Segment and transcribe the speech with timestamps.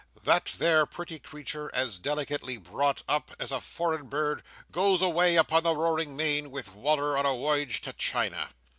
[0.23, 5.61] That there pretty creetur, as delicately brought up as a foreign bird, goes away upon
[5.61, 8.49] the roaring main with Wal"r on a woyage to China!"